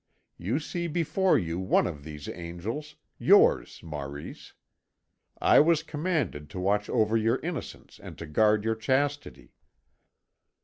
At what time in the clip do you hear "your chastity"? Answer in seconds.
8.65-9.53